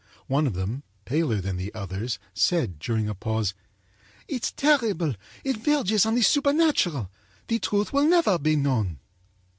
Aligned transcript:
One 0.25 0.47
of 0.47 0.55
them, 0.55 0.81
paler 1.05 1.35
than 1.35 1.57
the 1.57 1.71
others, 1.75 2.17
said 2.33 2.79
during 2.79 3.07
a 3.07 3.13
pause: 3.13 3.53
âIt's 4.27 4.51
terrible. 4.51 5.13
It 5.43 5.57
verges 5.57 6.07
on 6.07 6.15
the 6.15 6.23
supernatural. 6.23 7.11
The 7.45 7.59
truth 7.59 7.93
will 7.93 8.07
never 8.09 8.39
be 8.39 8.55
known. 8.55 8.97